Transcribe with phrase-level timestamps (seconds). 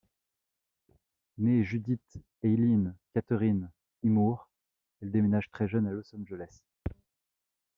[1.37, 3.69] Née Judith Eileen Katherine
[4.01, 4.49] Immoor,
[4.99, 6.63] elle déménage très jeune à Los Angeles.